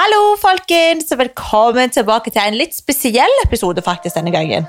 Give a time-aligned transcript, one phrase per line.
[0.00, 4.64] Hallo, folkens, og velkommen tilbake til en litt spesiell episode faktisk denne gangen.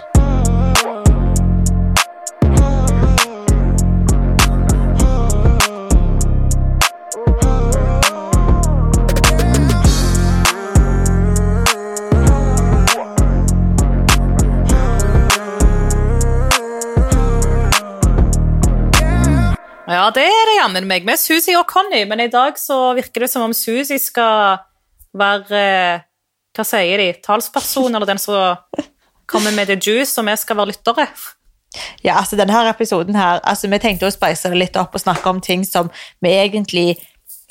[19.87, 23.23] Ja, det er det jammen meg med Susi og Conny, men i dag så virker
[23.23, 24.59] det som om Susi skal
[25.17, 26.07] være eh,
[26.55, 27.11] Hva sier de?
[27.23, 28.57] Talsperson, eller den som
[29.31, 31.05] kommer med the juice, og vi skal være lyttere.
[32.03, 35.31] Ja, altså denne episoden her, altså vi tenkte å speise det litt opp og snakke
[35.31, 35.87] om ting som
[36.19, 36.97] vi egentlig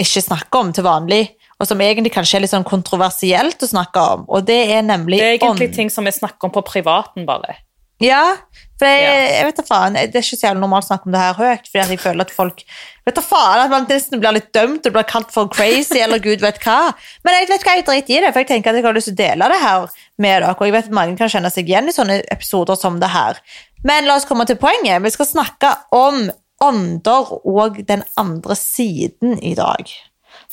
[0.01, 1.23] ikke snakker om til vanlig,
[1.61, 5.21] og som egentlig kanskje er litt sånn kontroversielt å snakke om, og det er nemlig
[5.21, 5.77] Det er egentlig ånd.
[5.77, 7.57] ting som vi snakker om på privaten, bare.
[8.05, 8.37] Ja,
[8.81, 9.15] for jeg, Ja.
[9.37, 11.37] jeg vet da faen, det er ikke så jævlig normalt å snakke om det her
[11.37, 12.63] høyt, fordi at jeg føler at folk,
[13.07, 16.23] vet da faen, at man nesten blir litt dømt og blir kalt for crazy, eller
[16.25, 16.79] gud vet hva.
[17.27, 19.11] Men jeg vet hva, jeg driter i det, for jeg tenker at jeg har lyst
[19.13, 19.87] til å dele det her
[20.19, 22.99] med dere, og jeg vet at mange kan kjenne seg igjen i sånne episoder som
[23.03, 23.41] det her.
[23.85, 25.03] Men la oss komme til poenget.
[25.05, 29.85] Vi skal snakke om ånder og den andre siden i dag.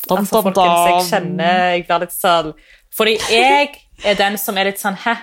[0.08, 2.54] Dom, Altså, folkens, jeg kjenner jeg blir litt sånn
[2.96, 3.72] Fordi jeg
[4.06, 5.16] er den som er litt sånn Hæ?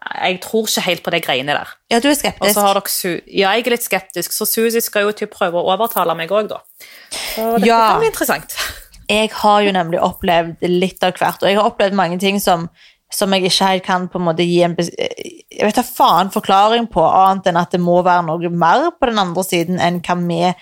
[0.00, 1.72] Jeg tror ikke helt på de greiene der.
[1.92, 2.54] Ja, du er skeptisk.
[2.56, 5.74] så har dere Ja, jeg er litt skeptisk, så Susi skal jo til prøve å
[5.74, 6.62] overtale meg òg, da.
[7.10, 7.80] Så dette Ja.
[7.92, 8.56] kan bli interessant.
[9.10, 12.68] jeg har jo nemlig opplevd litt av hvert, og jeg har opplevd mange ting som,
[13.12, 16.86] som jeg ikke helt kan på en måte gi en jeg vet da faen forklaring
[16.88, 20.16] på, annet enn at det må være noe mer på den andre siden enn hva
[20.16, 20.54] vi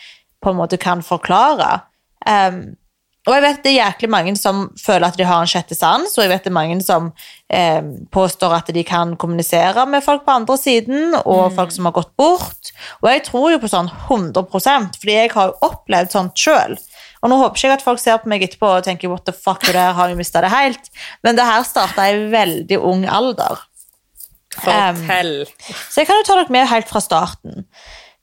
[0.42, 1.82] på en måte kan forklare.
[2.26, 2.76] Um,
[3.28, 6.14] og jeg vet det er jæklig mange som føler at de har en sjette sans,
[6.16, 7.10] og jeg vet det er mange som
[7.52, 7.82] eh,
[8.14, 12.14] påstår at de kan kommunisere med folk på andre siden, og folk som har gått
[12.16, 12.72] bort.
[13.02, 16.78] Og jeg tror jo på sånn 100% fordi jeg har jo opplevd sånt sjøl.
[17.20, 19.34] Og nå håper ikke jeg at folk ser på meg etterpå og tenker what the
[19.36, 20.90] fuck, det der har vi mista det helt.
[21.26, 23.64] Men det her starta i veldig ung alder.
[24.58, 25.34] Fortell.
[25.90, 27.66] Så jeg kan jo ta dere med helt fra starten.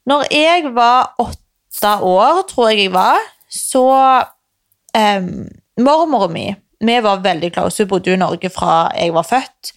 [0.08, 3.20] Når jeg var åtte år, tror jeg jeg var,
[3.52, 3.84] så
[4.96, 5.48] um,
[5.82, 6.46] Mormora mi
[6.80, 7.82] Vi var veldig close.
[7.82, 9.72] Hun bodde i Norge fra jeg var født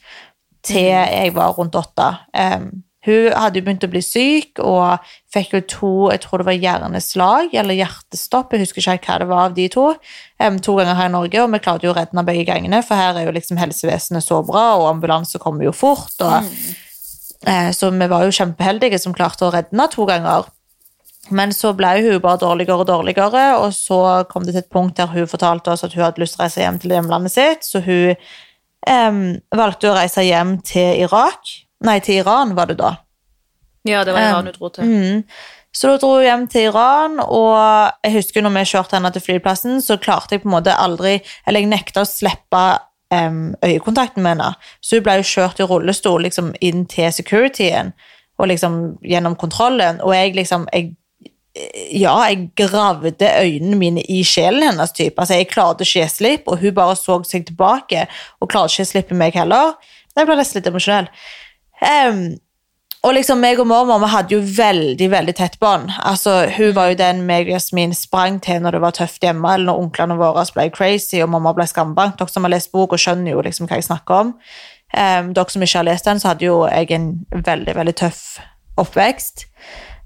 [0.68, 2.08] til jeg var rundt åtte.
[2.36, 6.50] Um, hun hadde jo begynt å bli syk og fikk jo to jeg tror det
[6.50, 8.52] var hjerneslag eller hjertestopp.
[8.52, 9.86] Jeg husker ikke hva det var av de to.
[10.44, 12.84] Um, to ganger her i Norge, og vi klarte jo å redde henne begge gangene,
[12.84, 16.20] for her er jo liksom helsevesenet så bra, og ambulanse kommer jo fort.
[16.20, 16.52] og
[17.48, 20.50] Eh, Så vi var jo kjempeheldige som klarte å redde henne to ganger.
[21.36, 24.98] Men så ble hun bare dårligere og dårligere, og så kom det til et punkt
[24.98, 27.68] der hun fortalte oss at hun hadde lyst til å reise hjem til hjemlandet sitt,
[27.68, 28.18] så hun
[28.90, 29.22] um,
[29.56, 31.54] valgte å reise hjem til Irak.
[31.86, 32.98] Nei, til Iran var det da.
[33.88, 34.84] Ja, det var Um, Iran hun dro til.
[34.84, 35.24] Mm.
[35.72, 37.56] Så da dro hun hjem til Iran, og
[38.04, 41.20] jeg husker når vi kjørte henne til flyplassen, så klarte jeg på en måte aldri
[41.48, 42.64] Eller jeg nekta å slippe
[43.14, 44.54] um, øyekontakten med henne.
[44.82, 47.94] Så hun ble jo kjørt i rullestol liksom inn til securityen
[48.40, 50.94] og liksom gjennom kontrollen, og jeg liksom jeg,
[51.92, 55.20] Ja, jeg gravde øynene mine i sjelen hennes, type.
[55.20, 58.06] Altså, jeg klarte ikke å gi slipp, og hun bare så seg tilbake
[58.40, 59.74] og klarte ikke å slippe meg heller.
[60.16, 61.10] Jeg ble nesten litt emosjonell.
[61.80, 62.24] Um,
[63.08, 65.92] og liksom meg og mormor vi hadde jo veldig veldig tett bånd.
[66.04, 69.54] Altså, hun var jo den meg og Jasmin sprang til når det var tøft hjemme,
[69.54, 72.18] eller når onklene våre ble crazy og mamma ble skambank.
[72.20, 74.34] Dere som har lest bok og skjønner jo liksom hva jeg snakker om.
[74.92, 78.24] Um, dere som ikke har lest den, så hadde jo jeg en veldig veldig tøff
[78.80, 79.46] oppvekst.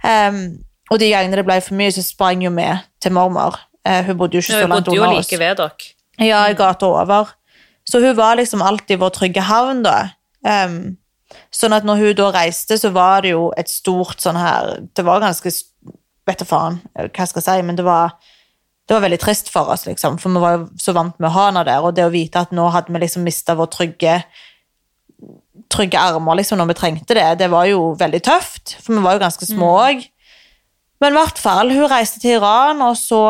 [0.05, 0.43] Em,
[0.91, 2.67] og de gangene det ble for mye, så sprang jo vi
[3.01, 3.59] til mormor.
[3.85, 4.69] Eh, hun bodde jo ikke så oss.
[4.69, 5.93] langt bodde jo like ved dere.
[6.21, 7.31] Ja, i gata over.
[7.89, 10.13] Så hun var liksom alltid vår trygge havn, da.
[10.43, 10.97] Um,
[11.55, 15.05] sånn at når hun da reiste, så var det jo et stort sånn her Det
[15.07, 15.49] var ganske
[16.27, 18.13] Vet du faen hva jeg skal si, men det var
[18.83, 21.33] det var veldig trist for oss, liksom, for vi var jo så vant med å
[21.37, 21.85] ha henne der.
[21.87, 24.17] Og det å vite at nå hadde vi liksom mista vår trygge
[25.71, 29.15] trygge armer liksom, når vi trengte det, det var jo veldig tøft, for vi var
[29.15, 30.03] jo ganske små òg.
[31.01, 33.23] Men i hvert fall, hun reiste til Iran, og så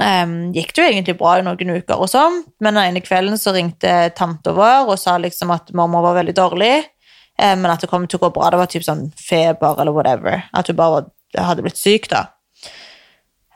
[0.00, 3.40] um, gikk det jo egentlig bra i noen uker, og sånn, men den ene kvelden
[3.40, 6.74] så ringte tante vår og sa liksom at mamma var veldig dårlig,
[7.36, 8.52] um, men at det kom til å gå bra.
[8.52, 10.44] Det var typ sånn feber eller whatever.
[10.56, 11.10] At hun bare var,
[11.50, 12.28] hadde blitt syk, da.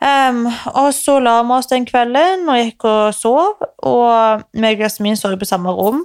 [0.05, 0.43] Um,
[0.75, 5.17] og så la vi oss den kvelden og gikk og sov, og meg og Jasmin
[5.17, 6.03] jo på samme rom,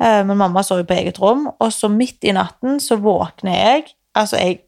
[0.00, 3.90] eh, men mamma sov på eget rom, og så midt i natten så våkner jeg,
[4.14, 4.62] altså jeg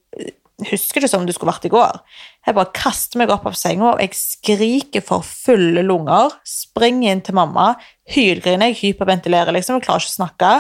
[0.69, 2.01] husker det som det skulle vært i går.
[2.47, 7.23] Jeg bare kaster meg opp av senga, og jeg skriker for fulle lunger, springer inn
[7.25, 7.73] til mamma,
[8.11, 10.53] hylgriner, jeg hyperventilerer liksom, jeg klarer ikke å snakke,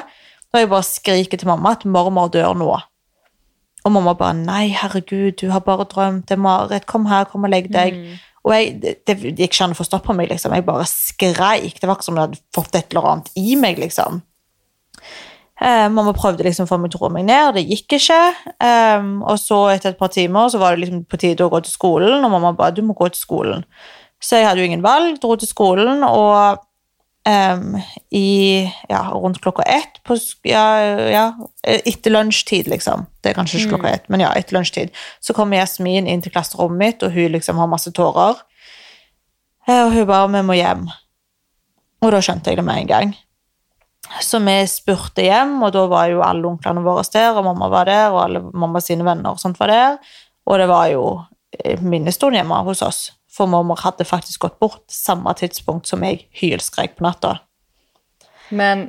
[0.51, 2.73] og jeg bare skriker til mamma at mormor dør nå.
[3.81, 7.47] Og mamma bare, nei, herregud, du har bare drømt, det er mareritt, kom her, kom
[7.49, 7.97] og legg deg.
[8.45, 10.53] Og jeg, det, det gikk ikke an å få stopp på meg, liksom.
[10.57, 11.81] Jeg bare skreik.
[11.81, 14.23] Det var ikke som om jeg hadde fått et eller annet i meg, liksom.
[15.61, 18.21] Eh, mamma prøvde liksom å få meg til å roe meg ned, det gikk ikke.
[18.65, 21.61] Um, og så etter et par timer så var det liksom på tide å gå
[21.67, 23.67] til skolen, og mamma ba du må gå til skolen.
[24.21, 26.65] Så jeg hadde jo ingen valg, dro til skolen, og
[27.29, 27.77] um,
[28.17, 30.17] i ja, rundt klokka ett på,
[30.49, 30.65] ja,
[31.13, 31.27] ja,
[31.63, 33.05] etter lunsjtid, liksom.
[33.21, 34.97] Det er kanskje ikke klokka ett, men ja, etter lunsjtid.
[35.21, 38.41] Så kommer Jasmin inn til klasserommet mitt, og hun liksom har masse tårer.
[39.69, 40.89] Eh, og hun bare 'Vi må hjem'.
[42.01, 43.17] Og da skjønte jeg det med en gang.
[44.19, 47.87] Så vi spurte hjem, og da var jo alle onklene våre der, og mamma var
[47.87, 49.99] der, og alle mamma sine venner og sånt var der.
[50.51, 51.05] Og det var jo
[51.83, 56.97] minnestund hjemme hos oss, for mormor hadde faktisk gått bort samme tidspunkt som jeg hylskrek
[56.99, 57.37] på natta.
[58.51, 58.89] Men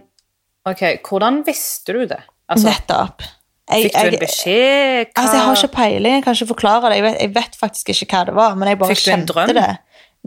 [0.68, 2.22] ok, hvordan visste du det?
[2.52, 3.24] Altså, Nettopp.
[3.72, 5.12] Jeg, fikk du en beskjed?
[5.12, 5.22] Hva?
[5.22, 6.98] Altså, jeg har ikke peiling, jeg kan ikke forklare det.
[6.98, 9.14] Jeg vet, jeg vet faktisk ikke hva det var, men jeg bare Fikk du en
[9.14, 9.54] kjente drøm?
[9.56, 9.70] det.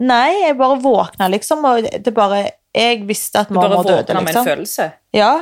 [0.05, 2.39] Nei, jeg bare våkna, liksom, og det bare
[2.75, 3.83] Jeg visste at mamma døde.
[3.83, 4.47] Du bare våkna med en liksom.
[4.49, 4.87] følelse?
[5.15, 5.33] Ja.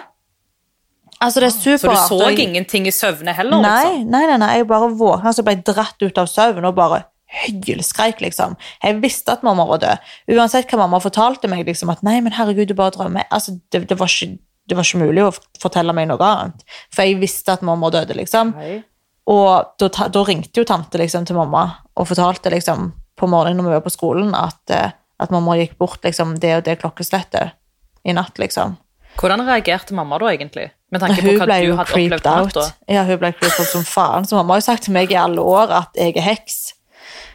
[1.24, 2.08] Altså, det er superart.
[2.10, 3.62] Så du så jeg- ingenting i søvne heller?
[3.62, 4.10] Nei, liksom?
[4.12, 7.04] nei, nei, nei, jeg bare våkna så ble jeg dratt ut av søvn og bare
[7.34, 8.56] hylskreik, liksom.
[8.84, 9.98] Jeg visste at mamma var død.
[10.36, 13.26] Uansett hva mamma fortalte meg, liksom, at nei, men herregud, du bare drømmer.
[13.32, 14.38] Altså, det, det, var ikke,
[14.70, 15.32] det var ikke mulig å
[15.62, 16.66] fortelle meg noe annet.
[16.94, 18.54] For jeg visste at mamma døde, liksom.
[18.60, 18.84] Nei.
[19.32, 21.64] Og da, da ringte jo tante liksom, til mamma
[21.96, 24.92] og fortalte liksom, på morgenen når vi var på skolen, at, eh,
[25.24, 27.56] at mamma gikk bort liksom, det og det klokkeslettet
[28.04, 28.76] i natt, liksom.
[29.20, 30.72] Hvordan reagerte mamma da, egentlig?
[30.92, 32.58] Med tanke på hva du hadde opplevd på out.
[32.92, 34.26] Ja, hun ble creeped out som faen.
[34.30, 36.58] Så mamma har jo sagt til meg i alle år at jeg er heks.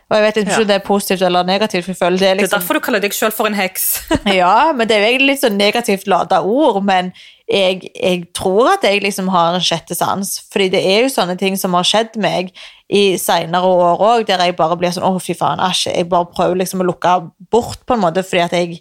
[0.08, 0.60] Og jeg vet ikke Ja.
[0.62, 2.44] om det er positivt eller negativt, for jeg føler det er liksom...
[2.48, 3.86] Det er liksom derfor du kaller deg sjøl for en heks.
[4.40, 7.12] Ja, men det er jo egentlig litt sånn negativt lada ord, men
[7.48, 10.34] jeg, jeg tror at jeg liksom har en sjette sans.
[10.52, 12.52] Fordi det er jo sånne ting som har skjedd meg
[12.92, 15.88] i seinere år òg, der jeg bare blir sånn Å, fy faen, æsj.
[15.94, 17.18] Jeg bare prøver liksom å lukke
[17.52, 18.80] bort, på en måte, fordi at jeg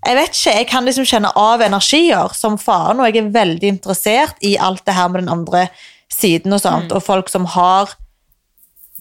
[0.00, 3.68] jeg vet ikke, jeg kan liksom kjenne av energier som faen, og jeg er veldig
[3.68, 5.66] interessert i alt det her med den andre
[6.08, 7.92] siden og sånt, og folk som har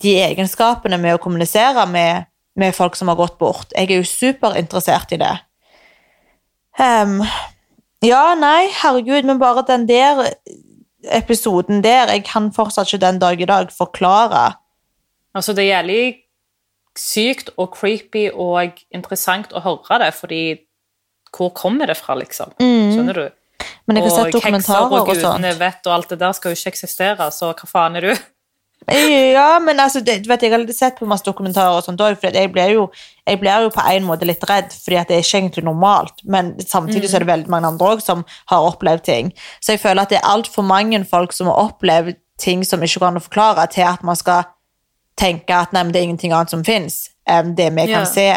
[0.03, 2.27] de egenskapene med å kommunisere med,
[2.59, 3.71] med folk som har gått bort.
[3.71, 5.31] Jeg er jo superinteressert i det.
[6.83, 7.23] Ehm,
[8.05, 10.23] ja, nei, herregud, men bare den der
[11.15, 14.53] episoden der, jeg kan fortsatt ikke den dag i dag forklare.
[15.35, 16.03] Altså, det er jævlig
[16.99, 20.43] sykt og creepy og interessant å høre det, fordi
[21.35, 22.55] hvor kommer det fra, liksom?
[22.59, 23.27] Skjønner du?
[23.87, 26.59] Men jeg har sett dokumentarer og og gudene vet, og alt det der skal jo
[26.59, 28.25] ikke eksistere, så hva faen er du?
[28.91, 32.35] Ja, men altså, det, vet, jeg har sett på masse dokumentarer og sånt også, for
[32.35, 32.85] jeg blir jo,
[33.27, 36.23] jeg blir jo på en måte litt redd, fordi at det er ikke egentlig normalt,
[36.25, 39.33] men samtidig så er det veldig mange andre også som har opplevd ting.
[39.61, 42.83] Så jeg føler at det er alt for mange folk som har opplevd ting som
[42.83, 44.47] ikke går an å forklare, til at man skal
[45.19, 48.05] tenke at nei, men det er ingenting annet som finnes, enn det vi kan Ja.
[48.05, 48.29] se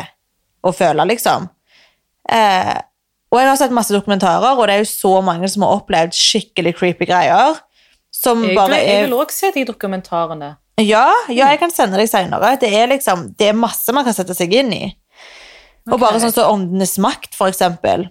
[0.64, 1.48] og føle, liksom.
[2.28, 2.78] Eh,
[3.32, 6.12] og jeg har sett masse dokumentarer, og det er jo så mange som har opplevd
[6.12, 7.56] skikkelig creepy greier,
[8.22, 10.54] som Jeg, bare jeg er vil også se de dokumentarene.
[10.80, 12.56] ja, ja, jeg kan sende deg senere.
[12.60, 14.84] Det liksom, det er masse man kan sette seg inn i.
[15.90, 18.06] Og bare sånn som Åndenes makt, for eksempel.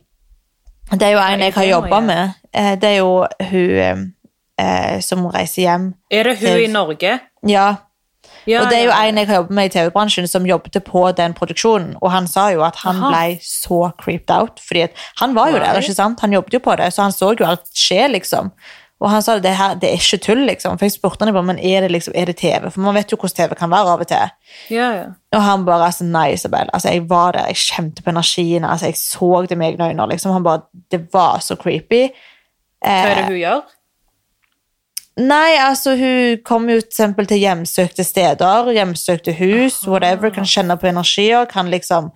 [0.91, 2.33] Det er jo en jeg har jobba med.
[2.51, 4.11] Eh, Det er jo hun
[4.59, 5.93] eh, som reiser hjem.
[6.11, 6.65] Er det hun til...
[6.65, 7.19] i Norge?
[7.47, 7.69] Ja,
[8.49, 11.01] Ja, og det er jo en jeg har jobbet med i TV-bransjen, som jobbet på
[11.17, 13.09] den produksjonen, og han sa jo at han Aha.
[13.11, 14.87] ble så creeped out, fordi
[15.21, 16.19] han var jo der, ikke sant?
[16.25, 18.49] Han jobbet jo på det, så han så jo alt skje, liksom.
[19.01, 20.77] Og han sa det her, det er ikke tull, liksom.
[20.77, 22.67] For jeg spurte han bare, men er det liksom, er det TV?
[22.69, 24.33] For man vet jo hvordan TV kan være av og til.
[24.69, 25.07] Ja, ja.
[25.33, 26.69] Og han bare altså, Nei, Isabel.
[26.69, 28.67] Altså, jeg var der, jeg kjente på energien.
[28.67, 30.07] Altså, jeg så det med egne øyne.
[30.11, 30.35] Liksom.
[30.37, 32.03] Han bare Det var så creepy.
[32.81, 33.61] Hva er det Eh, hun gjør?
[35.21, 40.29] nei, altså, hun kommer jo til eksempel til hjemsøkte steder, hjemsøkte hus, whatever.
[40.29, 41.45] Kan kjenne på energier.
[41.45, 42.11] Kan liksom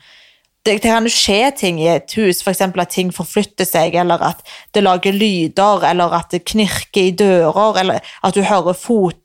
[0.65, 2.62] det, det kan jo skje ting i et hus, f.eks.
[2.65, 4.41] at ting forflytter seg, eller at
[4.74, 9.22] det lager lyder, eller at det knirker i dører, eller at du hører fot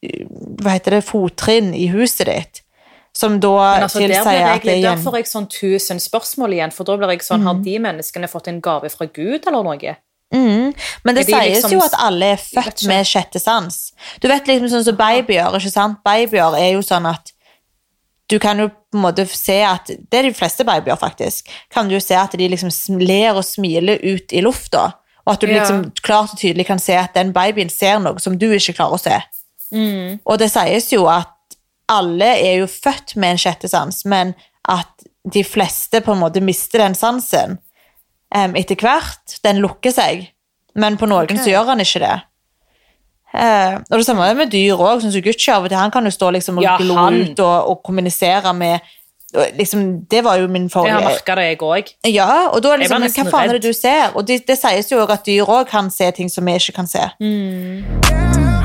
[0.00, 1.04] Hva heter det?
[1.04, 2.62] Fottrinn i huset ditt.
[3.12, 3.50] Som da
[3.82, 7.10] altså, tilsier at det er der får jeg sånn tusen spørsmål igjen, for da blir
[7.12, 7.46] jeg sånn, Mm.
[7.50, 9.96] har de menneskene fått en gave fra Gud eller noe?
[10.32, 10.72] Mm.
[11.04, 13.92] Men det de sies liksom- jo at alle er født med sjette sans.
[14.20, 15.98] Du vet liksom sånn som babyer, ikke sant?
[16.04, 17.29] Babyer er jo sånn at
[18.30, 21.50] du kan jo på en måte se at Det er de fleste babyer, faktisk.
[21.70, 22.70] Kan du se at de liksom
[23.02, 24.92] ler og smiler ut i lufta.
[25.26, 25.60] Og at du Ja.
[25.60, 28.94] liksom klart og tydelig kan se at den babyen ser noe som du ikke klarer
[28.94, 29.20] å se.
[29.72, 30.20] Mm.
[30.24, 31.28] Og det sies jo at
[31.88, 34.34] alle er jo født med en sjette sans, men
[34.68, 34.88] at
[35.30, 37.58] de fleste på en måte mister den sansen
[38.34, 39.40] um, etter hvert.
[39.42, 40.28] Den lukker seg,
[40.74, 41.36] men på noen okay.
[41.36, 42.16] så gjør han ikke det.
[43.34, 45.04] Eh, og det samme med dyr òg.
[45.22, 47.82] Gucci av og til, han kan jo stå liksom og Ja, glo ut og, og
[47.86, 48.80] kommunisere med
[49.30, 51.90] og liksom, det var jo min Jeg har forrige merka det, jeg òg.
[52.10, 54.10] Ja, og da er det liksom, hva faen er det du ser?
[54.14, 56.90] Og det, det sies jo at dyr også kan se ting som vi ikke kan
[56.90, 57.04] se.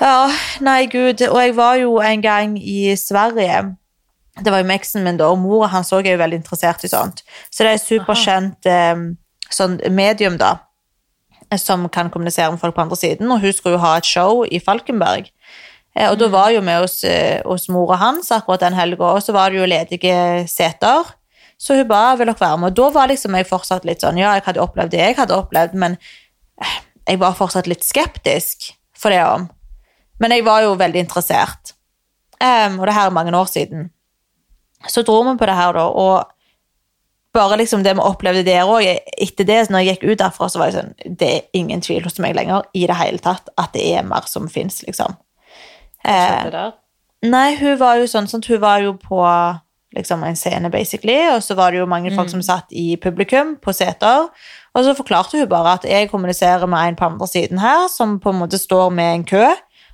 [0.01, 0.29] Ja,
[0.65, 3.75] nei gud, og jeg var jo en gang i Sverige,
[4.41, 6.84] det var jo med eksen min da, og mora hans også er jo veldig interessert
[6.84, 7.22] i sånt.
[7.53, 9.05] Så det er superkjent eh,
[9.53, 10.55] sånn medium da,
[11.58, 14.44] som kan kommunisere med folk på andre siden, og hun skulle jo ha et show
[14.46, 15.30] i Falkenberg.
[15.96, 19.14] Eh, og da var jo vi hos, eh, hos mor og hans akkurat den helga,
[19.16, 21.14] og så var det jo ledige seter.
[21.58, 24.20] Så hun ba vil dere være med, og da var liksom jeg fortsatt litt sånn,
[24.20, 25.98] ja, jeg hadde opplevd det jeg hadde opplevd, men
[26.62, 29.50] eh, jeg var fortsatt litt skeptisk for det om.
[30.20, 31.75] Men jeg var jo veldig interessert.
[32.40, 33.90] Um, og det her er mange år siden.
[34.88, 36.35] Så dro vi på det her, da, og
[37.36, 40.62] bare liksom det vi opplevde der òg Etter det, når jeg gikk ut derfra, så
[40.62, 43.75] var jeg sånn Det er ingen tvil hos meg lenger i det hele tatt at
[43.75, 45.18] det er mer som fins, liksom.
[46.06, 46.74] Eh, Skjedde der.
[47.25, 49.22] Nei, hun var jo sånn, sånn Hun var jo på
[49.96, 53.54] liksom en scene, basically, og så var det jo mange folk som satt i publikum
[53.63, 54.27] på seter.
[54.75, 58.18] Og så forklarte hun bare at jeg kommuniserer med en på andre siden her, som
[58.20, 59.46] på en måte står med en kø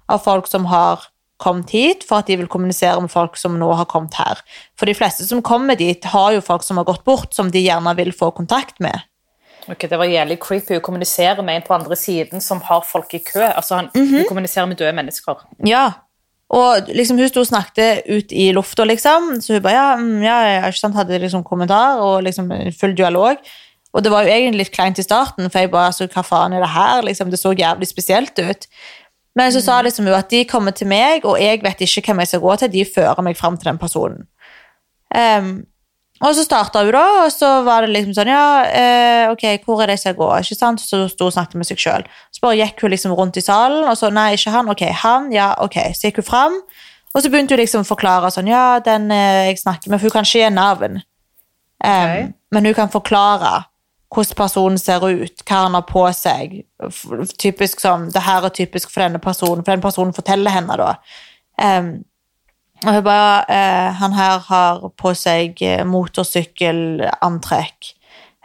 [0.09, 1.05] av folk som har
[1.41, 4.41] kommet hit, for at de vil kommunisere med folk som nå har kommet her.
[4.79, 7.63] For de fleste som kommer dit, har jo folk som har gått bort, som de
[7.63, 9.07] gjerne vil få kontakt med.
[9.69, 10.77] Ok, Det var jævlig creepy.
[10.77, 13.43] å kommunisere med en på andre siden som har folk i kø.
[13.43, 14.27] Altså, han, mm -hmm.
[14.27, 15.35] kommuniserer med døde mennesker.
[15.65, 15.91] Ja.
[16.49, 19.41] Og liksom, hun sto og snakket ut i lufta, liksom.
[19.41, 22.93] Så hun bare ja, mm, ja, ja, ikke sant, hadde liksom kommentar og liksom full
[22.97, 23.37] dialog.
[23.93, 26.53] Og det var jo egentlig litt kleint i starten, for jeg bare altså, hva faen
[26.53, 27.01] er det her?
[27.03, 28.67] Liksom, det så jævlig spesielt ut.
[29.35, 32.23] Men så sa liksom hun at de kommer til meg, og jeg vet ikke hvem
[32.23, 32.71] jeg skal gå til.
[32.73, 34.25] De fører meg fram til den personen.
[35.15, 35.61] Um,
[36.21, 39.81] og så starta hun, da, og så var det liksom sånn Ja, eh, ok, hvor
[39.81, 40.27] er det jeg skal gå?
[40.37, 40.83] Ikke sant?
[40.83, 42.05] Så sto hun og snakket med seg sjøl.
[42.29, 44.69] Så bare gikk hun liksom rundt i salen, og så Nei, ikke han.
[44.69, 45.31] Ok, han.
[45.33, 45.79] Ja, ok.
[45.97, 46.59] Så gikk hun fram,
[47.15, 50.11] og så begynte hun liksom å forklare sånn Ja, den eh, jeg snakker med, for
[50.11, 51.01] hun kan ikke gi navn.
[51.01, 52.29] um, okay.
[52.53, 53.55] Men hun kan forklare
[54.11, 56.65] hvordan personen ser ut, hva han har på seg.
[57.39, 60.95] Typisk som Det her er typisk for denne personen, for den personen forteller henne, da.
[61.61, 62.03] Um,
[62.81, 67.91] og hun bare uh, Han her har på seg eh, motorsykkelantrekk.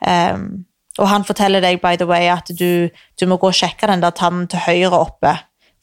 [0.06, 0.66] Um,
[0.98, 2.88] og han forteller deg, by the way, at du,
[3.20, 5.34] du må gå og sjekke den der tannen til høyre oppe.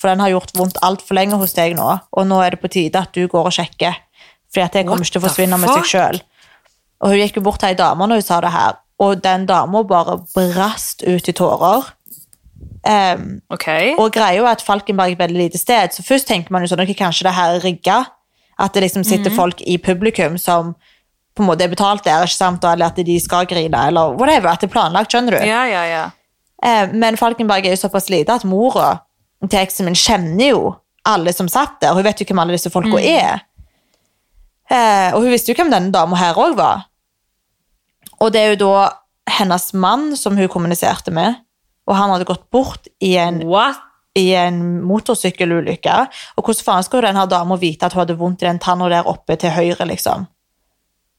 [0.02, 2.72] For den har gjort vondt altfor lenge hos deg nå, og nå er det på
[2.72, 3.94] tide at du går og sjekker.
[4.54, 6.22] Fordi at det kommer ikke til å forsvinne med seg sjøl.
[7.04, 9.46] Og hun gikk jo bort til ei dame når hun sa det her, og den
[9.50, 11.92] dama bare brast ut i tårer.
[12.84, 13.94] Um, okay.
[13.96, 16.74] og greia er at Falkenberg er et veldig lite sted, så først tenker man jo
[16.74, 18.00] sånn, ok, kanskje det her er rigga,
[18.60, 20.74] at det liksom sitter folk i publikum som
[21.34, 24.52] på en måte er betalt der, ikke sant, eller at de skal grine, eller whatever,
[24.52, 25.48] at det er planlagt, skjønner du?
[25.48, 26.04] Ja, ja, ja.
[26.64, 28.98] Um, men Falkenberg er jo såpass lite at mora
[29.44, 30.62] til eksen min kjenner jo
[31.08, 33.44] alle som satt der, hun vet jo hvem alle disse folka er.
[34.72, 36.86] Uh, og hun visste jo hvem denne dama her òg var.
[38.24, 38.84] Og det er jo da
[39.38, 41.42] hennes mann som hun kommuniserte med,
[41.88, 43.82] og han hadde gått bort i en What?
[44.14, 45.96] i en motorsykkelulykke.
[46.38, 49.10] Og hvordan faen skal denne dama vite at hun hadde vondt i den tanna der
[49.10, 50.28] oppe til høyre, liksom?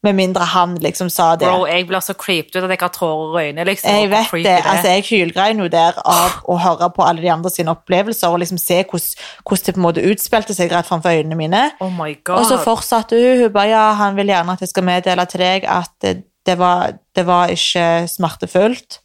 [0.05, 1.47] Med mindre han liksom sa det.
[1.49, 3.65] Bro, jeg blir så creeped ut at jeg har tårer i øynene.
[3.65, 3.89] liksom.
[3.89, 4.59] jeg vet det.
[4.61, 8.43] Altså, jeg hylgrein jo der av å høre på alle de andre sine opplevelser og
[8.43, 11.63] liksom se hvordan, hvordan det på en måte utspilte seg rett framfor øynene mine.
[11.81, 12.37] Oh my god.
[12.37, 13.41] Og så fortsatte hun.
[13.41, 16.09] Hun bare ja, han vil gjerne at jeg skal meddele til deg at
[16.45, 18.99] det, var, det var ikke smertefullt.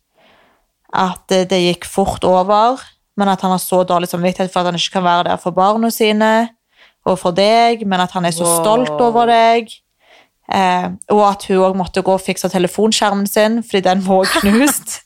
[0.92, 2.80] At det, det gikk fort over,
[3.16, 5.54] men at han har så dårlig samvittighet for at han ikke kan være der for
[5.54, 6.30] barna sine
[7.08, 8.56] og for deg, men at han er så Wow.
[8.62, 9.70] stolt over deg.
[10.52, 14.98] Eh, og at hun òg måtte gå og fikse telefonskjermen sin, fordi den var knust.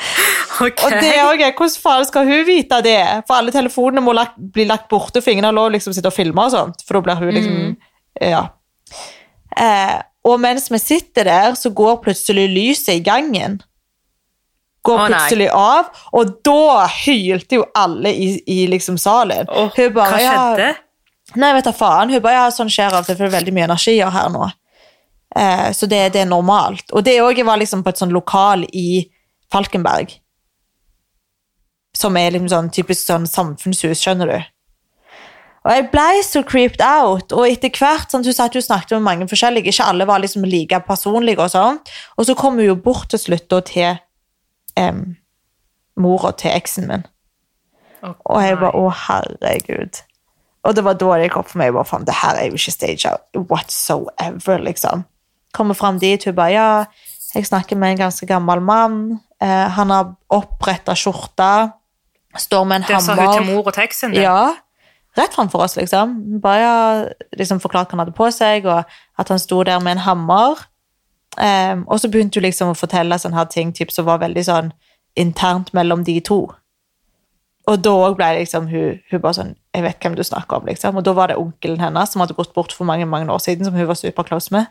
[0.60, 0.84] okay.
[0.84, 3.00] Og det er også, Hvordan faen skal hun vite det?
[3.26, 6.16] For alle telefonene må lagt, bli lagt borte, for ingen har lov liksom sitte og
[6.16, 6.84] filme og sånt.
[6.86, 7.76] For da blir hun liksom
[8.20, 8.44] Ja.
[9.56, 13.58] Eh, og mens vi sitter der, så går plutselig lyset i gangen.
[14.84, 15.08] Går Å, nei.
[15.12, 19.48] plutselig av, og da hylte jo alle i, i liksom salen.
[19.48, 20.70] Åh, bare, hva ja, skjedde?
[21.40, 22.12] Nei, vet da faen.
[22.12, 24.32] Hun bare, ja, sånn skjer av og til, for det er veldig mye energier her
[24.32, 24.48] nå.
[25.36, 26.88] Eh, så det, det er normalt.
[26.92, 29.04] Og det òg var liksom på et sånn lokal i
[29.52, 30.16] Falkenberg.
[31.96, 34.50] Som er liksom sånn typisk sånn samfunnshus, skjønner du.
[35.60, 39.04] Og jeg blei så creeped out, og etter hvert sånn, Hun satt jo snakket med
[39.04, 41.80] mange forskjellige, ikke alle var liksom like personlige og sånn.
[42.16, 43.98] Og så kom hun jo bort til slutt da til
[44.80, 45.16] um,
[46.00, 47.04] mora til eksen min.
[48.00, 48.24] Okay.
[48.24, 50.00] Og jeg bare, å herregud.
[50.64, 52.56] Og det var da det gikk opp for meg, bare faen, det her er jo
[52.56, 55.04] ikke staged whatsoever, liksom.
[55.56, 56.70] Kommer frem dit, hun bare, ja,
[57.34, 61.52] jeg snakker med en ganske gammel mann, eh, han har opprettet skjorta,
[62.36, 64.24] står med en Det sa hun til mor og teksten din?
[64.24, 64.56] Ja,
[65.18, 66.16] rett framfor oss, liksom.
[66.42, 68.84] Bare liksom forklart hva han hadde på seg, og
[69.18, 70.66] at han sto der med en hammer.
[71.38, 74.44] Um, og så begynte hun liksom å fortelle sånne her ting typ, som var veldig
[74.46, 74.72] sånn
[75.18, 76.42] internt mellom de to.
[77.70, 80.66] Og da òg ble liksom hun, hun bare sånn Jeg vet hvem du snakker om,
[80.66, 80.96] liksom.
[80.98, 83.66] Og da var det onkelen hennes som hadde gått bort for mange mange år siden,
[83.66, 84.66] som hun var superclose med.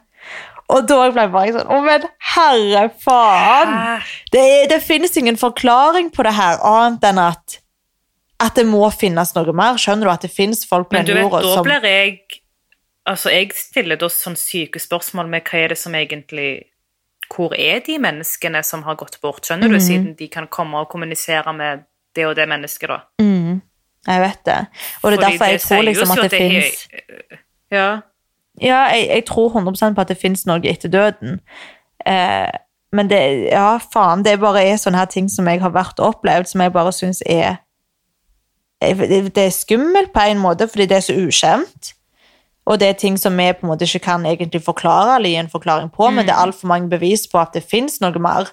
[0.70, 4.04] Og da ble jeg bare sånn Å, men herre faen!
[4.34, 4.44] Det,
[4.74, 7.60] det finnes ingen forklaring på det her, annet enn at
[8.40, 9.76] at det må finnes noe mer.
[9.82, 12.20] Skjønner du at det finnes folk på Men du den vet, da blir jeg
[13.10, 16.66] Altså, jeg stiller da sånn syke spørsmål med hva er det som egentlig
[17.34, 19.74] Hvor er de menneskene som har gått bort, skjønner Mhm.
[19.74, 21.84] du, siden de kan komme og kommunisere med
[22.16, 23.00] det og det mennesket, da?
[23.22, 23.62] mm,
[24.08, 24.58] Jeg vet det.
[25.04, 26.88] Og det er Fordi derfor jeg tror liksom at det det finnes
[27.72, 28.02] Ja.
[28.62, 31.40] Ja, jeg, jeg tror 100% på at det finnes noe etter døden.
[32.06, 32.50] Eh,
[32.92, 34.24] men det Ja, faen.
[34.24, 36.92] Det bare er sånne her ting som jeg har vært og opplevd, som jeg bare
[36.92, 37.58] syns er
[38.82, 41.94] det, det er skummelt på en måte, fordi det er så ukjent.
[42.70, 45.40] Og det er ting som vi på en måte ikke kan egentlig forklare eller gi
[45.42, 48.52] en forklaring på, men det er altfor mange bevis på at det fins noe mer.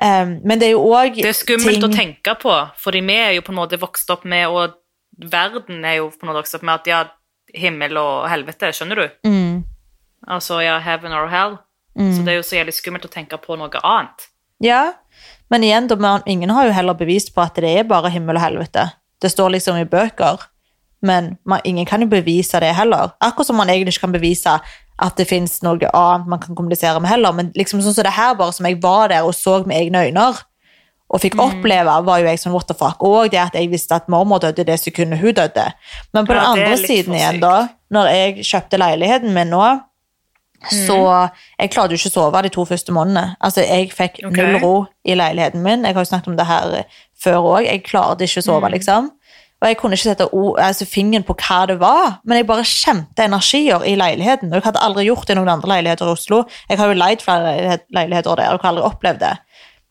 [0.00, 3.32] Um, men det er jo òg Det er skummelt å tenke på, fordi vi er
[3.36, 4.78] jo på en måte vokst opp med, og
[5.18, 7.00] verden er jo på en måte vokst opp med at ja,
[7.58, 9.28] himmel og helvete, skjønner du?
[9.28, 9.64] Mm,
[10.28, 11.58] Altså ja, heaven or hell.
[11.98, 14.28] Så det er jo så jævlig skummelt å tenke på noe annet.
[14.62, 14.92] Ja,
[15.50, 15.88] men igjen,
[16.26, 18.84] ingen har jo heller bevist på at det er bare himmel og helvete.
[19.22, 20.44] Det står liksom i bøker,
[21.02, 23.14] men man, ingen kan jo bevise det heller.
[23.22, 24.58] Akkurat som man egentlig ikke kan bevise
[24.98, 28.16] at det finnes noe annet man kan kommunisere med heller, men liksom sånn som det
[28.16, 30.28] her bare, som jeg var der og så med egne øyne,
[31.08, 33.96] og fikk oppleve, var jo jeg sånn, what the fuck, og det at jeg visste
[33.96, 35.68] at mormor døde det sekundet hun døde.
[36.12, 39.62] Men på Ja, den andre siden igjen da, når jeg kjøpte leiligheten min nå,
[40.66, 40.98] så
[41.58, 43.36] jeg klarte jo ikke å sove de to første månedene.
[43.44, 44.32] Altså, jeg fikk okay.
[44.34, 44.72] null ro
[45.06, 45.86] i leiligheten min.
[45.86, 47.68] Jeg har jo snakket om det her eh, før òg.
[47.68, 49.12] Jeg klarte ikke å sove, liksom.
[49.58, 50.26] Og jeg kunne ikke sette
[50.62, 54.52] altså, fingeren på hva det var, men jeg bare kjente energier i leiligheten.
[54.52, 56.44] Og jeg hadde aldri gjort det i noen andre leiligheter i Oslo.
[56.70, 59.34] Jeg har jo leid flere leiligheter der og har aldri opplevd det.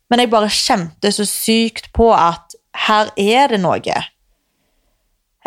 [0.07, 2.55] Men jeg bare kjente så sykt på at
[2.87, 4.03] her er det noe.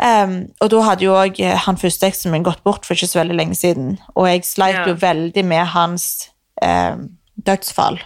[0.01, 3.21] Em, og da hadde jo òg han første eksen min gått bort for ikke så
[3.21, 3.99] veldig lenge siden.
[4.17, 4.87] Og jeg sleit Ja.
[4.89, 6.31] jo veldig med hans
[6.65, 8.01] um, dødsfall.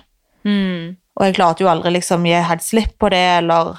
[0.44, 0.96] Mm.
[1.16, 3.78] Og jeg klarte jo aldri liksom gi helt slipp på det, eller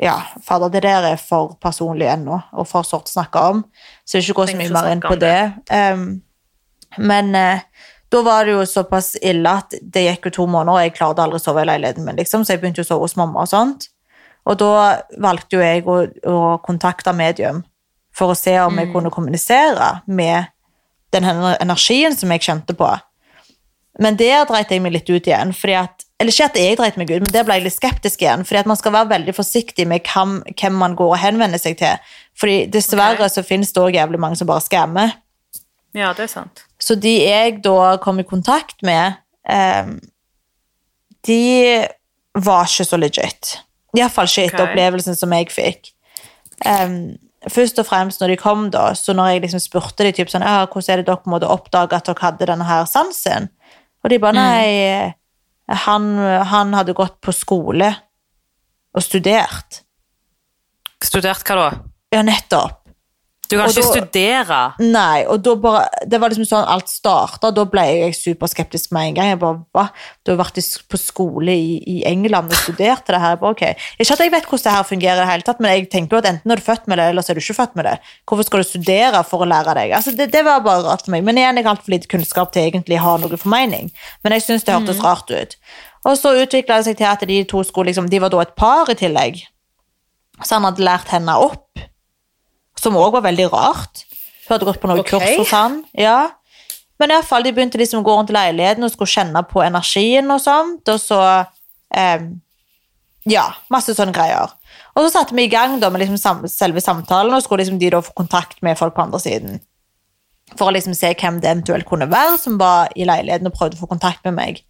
[0.00, 3.64] Ja, fader, det der er for personlig ennå, og for sårt snakke om,
[4.06, 5.52] så jeg vil ikke gå så mye mer inn på det.
[5.68, 5.92] det.
[5.92, 6.22] Um,
[6.96, 7.60] men uh,
[8.08, 11.20] da var det jo såpass ille at det gikk jo to måneder, og jeg klarte
[11.20, 13.44] aldri å sove i leiligheten min, liksom, så jeg begynte jo å sove hos mamma
[13.44, 13.90] og sånt.
[14.50, 14.70] Og da
[15.22, 17.62] valgte jo jeg å, å kontakte medium
[18.16, 20.50] for å se om jeg kunne kommunisere med
[21.14, 22.88] den energien som jeg kjente på.
[24.00, 25.52] Men der dreit jeg meg litt ut igjen.
[25.76, 28.44] At, eller ikke at jeg dreit meg ut, men der ble jeg litt skeptisk igjen.
[28.46, 31.78] fordi at man skal være veldig forsiktig med hvem, hvem man går og henvender seg
[31.80, 32.14] til.
[32.38, 33.34] Fordi dessverre okay.
[33.34, 35.16] så finnes det også jævlig mange som bare skammer.
[35.96, 36.64] Ja, det er sant.
[36.80, 39.90] Så de jeg da kom i kontakt med, eh,
[41.26, 41.42] de
[42.38, 43.58] var ikke så legit.
[43.98, 44.60] Iallfall ikke okay.
[44.60, 44.68] Ok.
[44.68, 45.92] opplevelsen som jeg fikk.
[46.66, 47.16] Um,
[47.50, 50.44] først og fremst når de kom, da, så når jeg liksom spurte de typ sånn,
[50.44, 53.48] ja, hvordan er det dere måtte oppdage at dere hadde denne her sansen?
[54.04, 55.14] Og de bare nei,
[55.84, 56.10] han,
[56.52, 57.90] han hadde gått på skole
[58.96, 59.82] og studert.
[61.00, 61.68] Studert hva da?
[62.14, 62.79] Ja, nettopp.
[63.50, 64.58] Du kan Og ikke da- studere.
[64.78, 69.08] Nei, og da bare, det var liksom sånn alt startet, da ble jeg superskeptisk med
[69.08, 69.30] en gang.
[69.32, 69.88] Jeg bare, hva?
[70.24, 73.34] Du har vært på skole i, i England og studerte det her.
[73.34, 73.64] Jeg bare, ok.
[73.98, 76.14] Ikke at jeg vet hvordan det her fungerer i det hele tatt, men jeg tenker
[76.16, 77.84] jo at enten er du født med det, eller så er du ikke født med
[77.90, 77.96] det.
[78.30, 79.96] Hvorfor skal du studere for å lære deg?
[79.98, 81.26] Altså, det, det var bare rart for meg.
[81.26, 83.90] Men igjen, jeg har altfor lite kunnskap til egentlig å ha noe formening.
[84.22, 85.56] Men jeg synes det hørtes rart ut.
[86.06, 88.54] Og så utviklet det seg til at de to skulle liksom, de var da et
[88.56, 89.42] par i tillegg.
[90.40, 91.66] Så han hadde lært henne opp,
[92.80, 94.04] som også var veldig rart.
[94.46, 95.18] Hun hadde gått på noe okay.
[95.20, 95.80] kurs hos han.
[95.98, 96.32] Ja.
[97.00, 100.28] Men fall, de begynte liksom å gå rundt i leiligheten og skulle kjenne på energien
[100.32, 101.20] og sånt, og så
[101.96, 102.28] eh,
[103.28, 104.52] Ja, masse sånne greier.
[104.96, 107.78] Og så satte vi i gang da med liksom sam selve samtalen, og skulle liksom
[107.80, 109.60] de da få kontakt med folk på andre siden.
[110.56, 113.78] For å liksom se hvem det eventuelt kunne være som var i leiligheten og prøvde
[113.78, 114.62] å få kontakt med meg.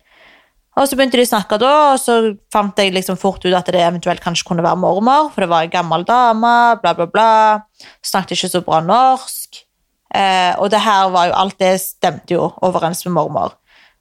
[0.79, 2.17] Og så begynte de å snakke da, og så
[2.55, 5.67] fant jeg liksom fort ut at det eventuelt kanskje kunne være mormor, for det var
[5.67, 6.53] en gammel dame,
[6.83, 7.31] bla, bla, bla.
[8.07, 9.65] Snakket ikke så bra norsk.
[10.15, 13.57] Eh, og det her var jo, alt det stemte jo overens med mormor.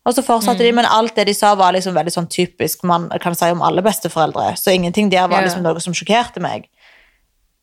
[0.08, 3.10] Og så fortsatte de, men alt det de sa var liksom veldig sånn typisk man
[3.22, 5.74] kan si om alle besteforeldre, så ingenting der var liksom yeah.
[5.74, 6.70] noe som sjokkerte meg.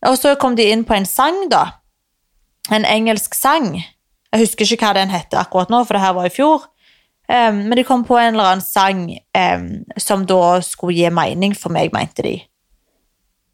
[0.07, 1.65] Og så kom de inn på en sang da,
[2.71, 3.73] en engelsk sang.
[4.35, 6.69] Jeg husker ikke hva den hette akkurat nå, for det her var i fjor.
[7.29, 11.57] Em, men de kom på en eller annen sang um, som da skulle gi mening
[11.59, 12.37] for meg, mente de.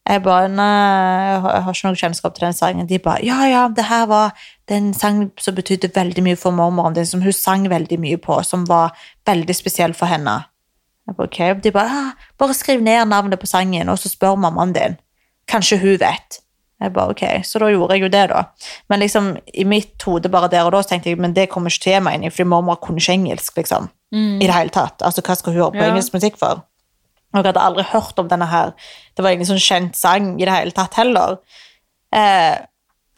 [0.02, 2.88] Jeg bare Nei, jeg har ikke noe kjennskap til den sangen.
[2.90, 4.32] De bare Ja, ja, det her var
[4.68, 8.40] den sangen som betydde veldig mye for mormoren din, som hun sang veldig mye på,
[8.42, 10.40] som var veldig spesiell for henne.
[11.06, 11.54] Jeg bare, okay.
[11.54, 14.98] De bare ah, Bare skriv ned navnet på sangen, og så spør mammaen din.
[15.48, 16.42] Kanskje hun vet.
[16.82, 18.44] Jeg bare, ok, Så da gjorde jeg jo det, da.
[18.90, 21.70] Men liksom, i mitt hode bare der og da så tenkte jeg men det kommer
[21.70, 23.56] ikke til meg inn i fordi mormor kunne ikke engelsk.
[23.56, 25.00] liksom, i det hele tatt.
[25.02, 25.88] Altså, Hva skal hun høre på Ja.
[25.92, 26.64] engelsk musikk for?
[27.32, 28.74] Og jeg hadde aldri hørt om denne her.
[29.16, 31.38] Det var ingen sånn kjent sang i det hele tatt heller.
[32.12, 32.58] Eh,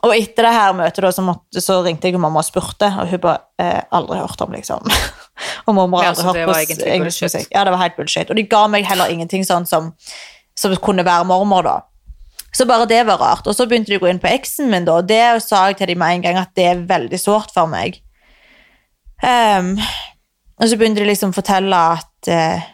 [0.05, 3.09] og etter det her møtet da, så, måtte, så ringte jeg mamma og spurte, og
[3.09, 4.85] hun bare eh, aldri hørt om, liksom.
[5.67, 7.49] og mamma har Ja, aldri så hørt på engelsk musikk.
[7.51, 8.31] Ja, det var helt bullshit.
[8.31, 9.95] Og de ga meg heller ingenting sånn som,
[10.55, 11.81] som kunne være mormor, da.
[12.55, 13.47] Så bare det var rart.
[13.51, 15.81] Og så begynte de å gå inn på eksen min, da, og det sa jeg
[15.81, 17.99] til dem med en gang at det er veldig sårt for meg.
[19.25, 19.75] Um,
[20.61, 22.67] og så begynte de liksom å fortelle at uh,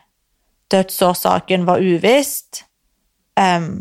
[0.73, 2.65] dødsårsaken var uvisst,
[3.41, 3.79] um,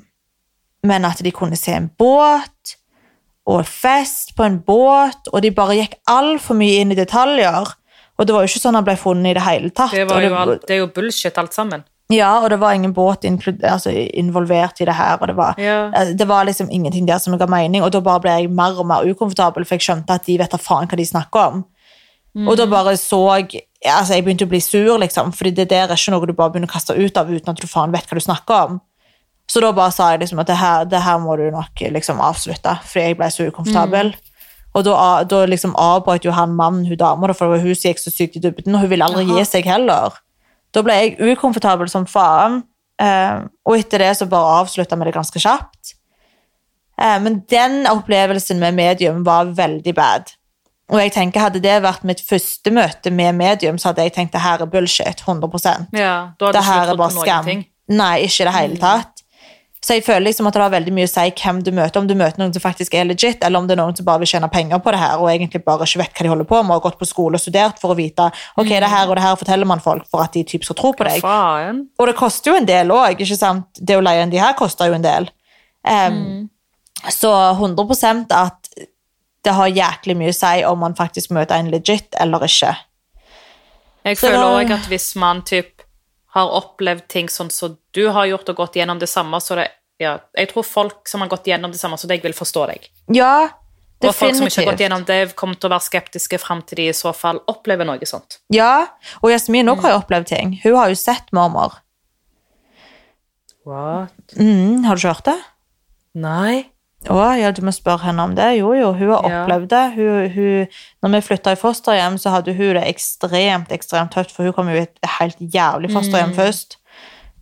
[0.87, 2.77] men at de kunne se en båt
[3.49, 7.73] og fest på en båt, og de bare gikk altfor mye inn i detaljer.
[8.19, 9.95] Og det var jo ikke sånn han ble funnet i det hele tatt.
[9.95, 11.83] Det, var det, jo alt, det er jo bullshit, alt sammen.
[12.09, 15.91] Ja, og det var ingen båt altså, involvert i det her, og det var, Ja.
[15.95, 18.79] eh, det var liksom ingenting der som ga mening, og da bare ble jeg mer
[18.79, 21.65] og mer ukomfortabel, for jeg skjønte at de vet da faen hva de snakker om.
[22.47, 25.87] Og da bare så jeg altså Jeg begynte å bli sur, liksom, fordi det der
[25.87, 28.05] er ikke noe du bare begynner å kaste ut av uten at du faen vet
[28.05, 28.81] hva du snakker om.
[29.49, 32.19] Så da bare sa jeg liksom at det her, det her må du nok liksom
[32.21, 34.13] avslutte, fordi jeg ble så ukomfortabel.
[34.75, 37.89] Og da, da liksom avbrøt jo han mannen hun dama, for det var hun som
[37.89, 39.39] gikk så sykt i dybden, og hun ville aldri Jaha.
[39.39, 40.19] gi seg heller.
[40.75, 42.63] Da ble jeg ukomfortabel som faen,
[43.01, 45.95] eh, og etter det så bare avslutta vi det ganske kjapt.
[46.99, 50.35] Eh, men den opplevelsen med medium var veldig bad.
[50.89, 54.33] Og jeg tenker Hadde det vært mitt første møte med medium, så hadde jeg tenkt
[54.33, 55.21] det her er bullshit.
[55.21, 57.65] 100 Ja, Det her er bare skam.
[57.89, 59.18] Nei, ikke i det hele tatt.
[59.89, 62.05] Så jeg føler liksom at det har veldig mye å si hvem du møter, om
[62.05, 64.29] du møter noen som faktisk er legit, eller om det er noen som bare vil
[64.29, 66.69] tjene penger på det her, og egentlig bare ikke vet hva de holder på med,
[66.69, 69.23] og har gått på skole og studert for å vite ok, det her og det
[69.23, 71.25] her forteller man folk for at de typ skal tro på deg.
[71.97, 73.81] Og det koster jo en del òg, ikke sant?
[73.81, 75.31] Det å leie inn de her koster jo en del.
[75.89, 76.21] Em,
[77.09, 78.69] Så 100% at
[79.41, 82.75] det har jæklig mye å si om man faktisk møter en legit eller ikke.
[84.05, 85.81] Jeg Så føler òg at hvis man typ
[86.35, 89.69] har opplevd ting sånn som du har gjort, og gått gjennom det samme, så det
[89.99, 92.87] ja, Jeg tror folk som har gått gjennom det samme som deg, vil forstå deg.
[93.13, 93.49] Ja,
[94.01, 96.77] Og folk som ikke har gått gjennom det, kommer til å være skeptiske fram til
[96.79, 98.37] de i så fall opplever noe sånt.
[98.49, 98.87] Ja,
[99.21, 100.53] og Jasmin også har jo opplevd ting.
[100.63, 101.81] Hun har jo sett mormor.
[103.67, 104.13] What?
[104.39, 105.39] Mm, har du ikke hørt det?
[106.15, 106.69] Nei.
[107.07, 108.47] Å, ja, du må spørre henne om det.
[108.57, 109.43] Jo, jo, hun har Ja.
[109.43, 109.83] opplevd det.
[109.95, 110.67] Hun, hun,
[111.03, 114.67] når vi flytta i fosterhjem, så hadde hun det ekstremt ekstremt tøft, for hun kom
[114.71, 116.78] jo i et helt jævlig fosterhjem først.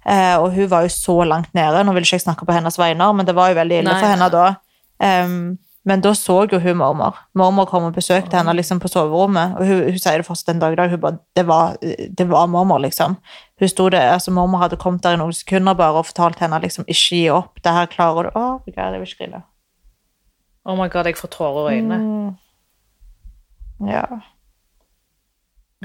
[0.08, 1.84] Eh, og hun var jo så langt nede.
[1.84, 4.02] Nå vil ikke jeg snakke på hennes vegne, men det var jo veldig ille Nei,
[4.02, 4.46] for henne da.
[5.04, 7.20] Um, men da så jo hun mormor.
[7.38, 10.64] Mormor kom og besøkte henne liksom på soverommet, og hun, hun sier det fortsatt en
[10.64, 10.92] dag i dag.
[10.92, 11.78] Hun bare, det var,
[12.20, 13.16] det var mormor, liksom.
[13.60, 16.60] Hun sto det, altså Mormor hadde kommet der i noen sekunder bare og fortalt henne
[16.64, 17.60] liksom ikke gi opp.
[17.64, 18.36] Det her klarer du.
[18.36, 19.44] Å, Gud, jeg vil ikke grine.
[20.68, 22.00] Oh my god, jeg får tårer i øynene.
[22.04, 23.88] Mm.
[23.88, 24.04] Ja.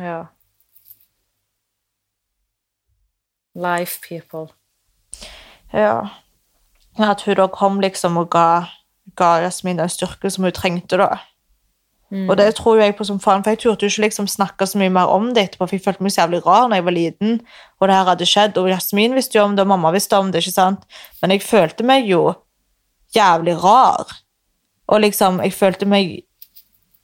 [0.02, 0.18] Ja.
[3.54, 4.52] Life people.
[5.72, 6.08] ja.
[6.98, 8.64] At hun da kom liksom og ga,
[9.16, 11.18] ga Jasmin den styrken som hun trengte, da.
[12.28, 14.92] Og det tror jeg på som faen, for jeg turte ikke liksom snakke så mye
[14.92, 17.38] mer om det etterpå, for jeg følte meg så jævlig rar når jeg var liten,
[17.80, 20.28] og det her hadde skjedd, og Jasmin visste jo om det, og mamma visste om
[20.32, 20.84] det, ikke sant?
[21.22, 22.34] Men jeg følte meg jo
[23.16, 24.12] jævlig rar.
[24.92, 26.20] Og liksom, jeg følte meg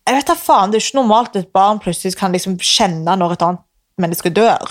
[0.08, 3.12] Jeg vet da faen, det er ikke normalt at et barn plutselig kan liksom kjenne
[3.20, 3.60] når et annet
[4.00, 4.70] menneske dør.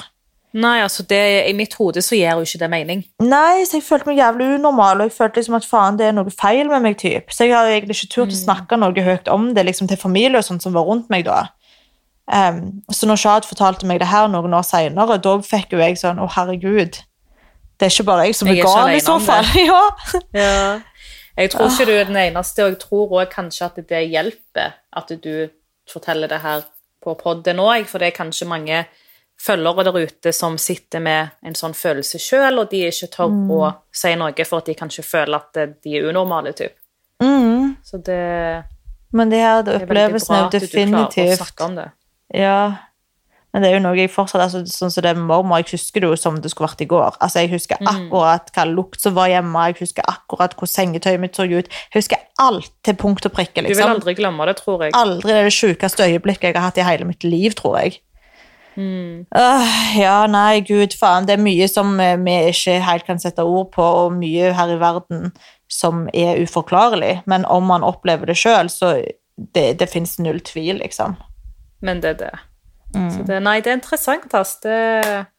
[0.55, 3.03] Nei, altså, det, i mitt hode så gir jo ikke det mening.
[3.21, 6.15] Nei, så jeg følte meg jævlig unormal, og jeg følte liksom at faen, det er
[6.15, 7.33] noe feil med meg, typ.
[7.35, 10.39] Så jeg har egentlig ikke turt å snakke noe høyt om det liksom til familie
[10.39, 11.43] og sånt som var rundt meg da.
[12.27, 15.99] Um, så når Shad fortalte meg det her noen år senere, da fikk jo jeg
[15.99, 16.99] sånn, å herregud,
[17.77, 19.51] det er ikke bare jeg som Jeg er gal i så fall.
[19.69, 19.81] ja.
[20.35, 20.61] Ja.
[21.37, 24.73] Jeg tror ikke du er den eneste, og jeg tror også kanskje at det hjelper
[24.97, 25.33] at du
[25.91, 26.65] forteller det her
[27.03, 28.81] på podden òg, for det er kanskje mange
[29.41, 33.75] følgere der ute som sitter med en sånn følelse sjøl, og de ikke tør å
[33.93, 36.73] si noe for at de kanskje føler at de er unormale, typ.
[37.21, 38.63] Mm, Så det,
[39.13, 41.91] men det her, det er jo at du å snakke om det.
[42.33, 42.75] Ja,
[43.53, 46.03] men det er jo noe jeg fortsatt, altså, sånn som det med mormor, jeg husker
[46.03, 47.15] det jo som det skulle vært i går.
[47.23, 47.87] Altså, jeg husker Mm.
[47.87, 51.69] akkurat hva lukt som var hjemme, jeg husker akkurat hvor sengetøyet mitt så ut.
[51.69, 53.95] Jeg husker alt til punkt og prikke, Du vil liksom.
[53.95, 54.91] aldri glemme det, tror jeg.
[54.93, 57.99] Aldri det er det sjukeste øyeblikket jeg har hatt i hele mitt liv, tror jeg.
[58.77, 61.25] Øh, ja, nei, gud faen.
[61.27, 64.73] Det er mye som eh, vi ikke helt kan sette ord på, og mye her
[64.75, 65.31] i verden
[65.71, 67.23] som er uforklarlig.
[67.25, 68.91] Men om man opplever det sjøl, så
[69.37, 71.17] det, det fins null tvil, liksom.
[71.81, 72.35] Men det er det.
[72.97, 74.31] Så det, nei, det er interessant.
[74.33, 74.55] ass.
[74.63, 74.77] Det,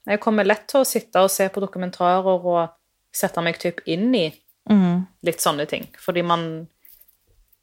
[0.07, 2.69] jeg kommer lett til å sitte og se på dokumentarer og
[3.15, 4.27] sette meg typ inn i
[4.69, 5.07] Mm.
[5.25, 5.87] litt sånne ting.
[5.97, 6.67] Fordi man,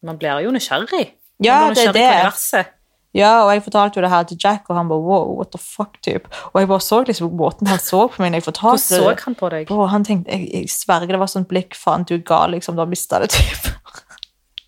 [0.03, 1.05] man blir jo nysgjerrig.
[1.45, 2.09] Ja, man blir det er nysgjerrig på det.
[2.17, 2.73] universet.
[3.17, 5.59] Ja, og jeg fortalte jo det her til Jack, og han bare wow, what the
[5.63, 6.27] fuck, typ.
[6.53, 9.03] Og jeg bare så liksom måten han så på meg når jeg fortalte det.
[9.07, 9.71] Hvor så han på deg?
[9.73, 12.77] Og han tenkte, jeg, jeg sverger det var sånn blikk, faen, du er gal, liksom,
[12.77, 13.71] du har mistet det, typ.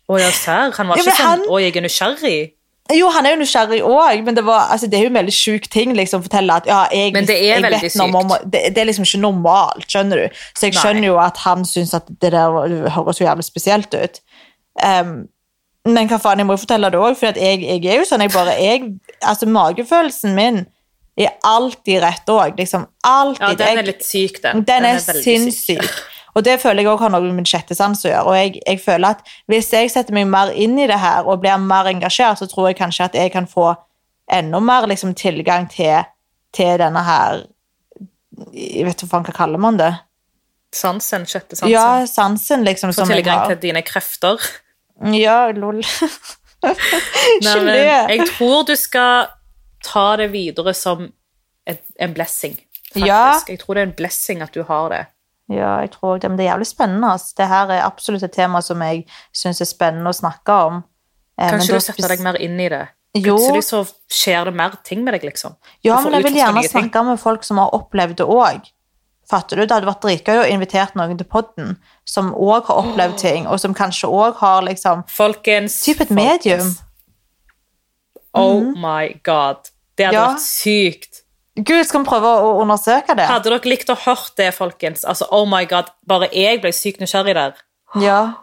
[0.09, 0.71] Å ja, serr?
[0.79, 2.55] Han var Ja, ikke men sånn 'Å, jeg er nysgjerrig'.
[2.97, 5.33] Jo, han er jo nysgjerrig òg, men det, var, altså, det er jo en veldig
[5.35, 8.63] sjuk ting liksom, fortelle at ja, jeg, Men det er veldig vet noe om- det,
[8.73, 10.39] det er liksom ikke normalt, skjønner du?
[10.57, 10.81] Så jeg Nei.
[10.81, 12.49] skjønner jo at han syns at det der
[12.95, 14.17] høres så jævlig spesielt ut.
[14.81, 15.27] Em,
[15.95, 18.25] men hva faen, jeg må jo fortelle det òg, for jeg, jeg er jo sånn
[18.25, 20.63] jeg bare jeg, Altså, magefølelsen min
[21.19, 22.55] er alltid rett òg.
[22.59, 23.43] Liksom, alltid.
[23.43, 24.63] Ja, den er litt syk, den.
[24.67, 25.83] den er, er sinnssyk.
[26.37, 28.25] Og det føler jeg også har noe med min sjette sans å gjøre.
[28.29, 31.41] Og jeg, jeg føler at hvis jeg setter meg mer inn i det her og
[31.43, 33.73] blir mer engasjert, så tror jeg kanskje at jeg kan få
[34.31, 36.05] enda mer liksom, tilgang til,
[36.55, 37.47] til denne her
[38.53, 39.89] Jeg vet ikke faen hva kaller man det?
[40.71, 41.73] Sansen, sjette sansen.
[41.73, 44.37] Ja, sansen, liksom, Få tilgang til dine krefter.
[45.15, 45.81] Ja, lol.
[47.43, 49.29] Men jeg tror du skal
[49.85, 51.05] ta det videre som
[51.69, 52.57] et, en blessing,
[52.89, 53.05] faktisk.
[53.07, 53.39] Ja.
[53.47, 55.05] Jeg tror det er en blessing at du har det.
[55.49, 57.09] Ja, jeg tror det, men det er jævlig spennende.
[57.15, 57.33] Altså.
[57.39, 60.83] Det her er absolutt et tema som jeg syns er spennende å snakke om.
[61.39, 62.83] Eh, Kanskje du setter deg mer inn i det.
[63.17, 63.33] Jo.
[63.39, 63.79] Plutselig så
[64.13, 65.55] skjer det mer ting med deg, liksom.
[65.85, 68.69] Ja, men jeg vil gjerne snakke med folk som har opplevd det òg.
[69.29, 69.65] Fatter du?
[69.65, 71.75] Det hadde vært dritgøy å invitere noen til podden
[72.09, 76.71] som òg har opplevd ting, og som kanskje òg har liksom Folkens Typ et medium.
[78.33, 79.69] Oh my god.
[79.97, 80.27] Det hadde Ja.
[80.33, 81.21] vært sykt.
[81.59, 83.25] Gud, skal vi prøve å undersøke det?
[83.27, 85.03] Hadde dere likt å hørt det, folkens?
[85.03, 87.53] Altså, oh my god, bare jeg ble sykt nysgjerrig der.
[87.99, 88.33] Ja.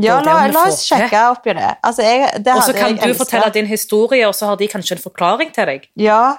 [0.00, 1.76] Ja, la, la oss sjekke oppi det.
[1.82, 3.18] Altså, jeg, det Og så kan du elsket.
[3.18, 5.88] fortelle din historie, og så har de kanskje en forklaring til deg.
[5.96, 6.36] Ja.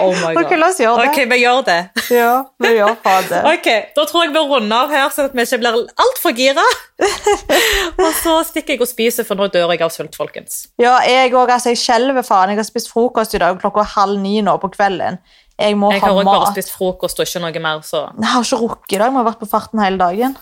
[0.00, 0.14] Oh.
[0.40, 1.08] Ok, la oss gjøre det.
[1.10, 1.78] Ok, vi gjør det.
[2.14, 2.30] Ja,
[2.62, 3.40] vi gjør faen det.
[3.50, 6.64] Ok, Da tror jeg vi runder av her, sånn at vi ikke blir altfor gira.
[8.04, 10.62] og så stikker jeg og spiser, for nå dør jeg av sult, folkens.
[10.80, 11.52] Ja, jeg òg.
[11.52, 12.54] Altså, jeg skjelver faen.
[12.54, 15.20] Jeg har spist frokost i dag klokka halv ni nå på kvelden.
[15.60, 18.30] Jeg må Jeg ha har også bare spist frokost og ikke noe mer, så Jeg
[18.32, 19.06] har ikke rukket i dag.
[19.10, 20.36] Jeg må ha vært på farten hele dagen.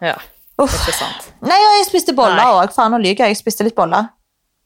[0.00, 0.16] ja.
[0.60, 0.74] Uff.
[0.76, 1.30] Ikke sant.
[1.40, 2.74] Nei, og jeg spiste boller òg.
[2.76, 3.32] Faen, nå lyver jeg.
[3.32, 4.10] Jeg spiste litt boller.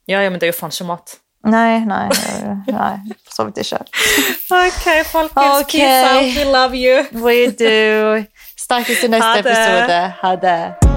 [0.07, 1.15] Ja, ja, men det er jo faen ikke mat.
[1.43, 2.09] Nei, nei,
[2.67, 3.77] nei, for så vidt ikke.
[4.51, 5.61] Ok, folkens.
[5.61, 5.71] Ok.
[5.71, 6.35] Peace out.
[6.37, 7.05] We love you.
[7.23, 8.25] We do.
[8.57, 10.13] Snakkes i neste episode.
[10.21, 10.96] Ha det.